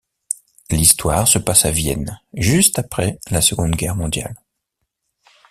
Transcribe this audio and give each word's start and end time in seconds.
L'histoire 0.71 1.27
se 1.27 1.37
passe 1.37 1.63
à 1.63 1.69
Vienne 1.69 2.19
juste 2.33 2.79
après 2.79 3.19
la 3.29 3.39
Seconde 3.39 3.75
Guerre 3.75 3.95
mondiale. 3.95 4.33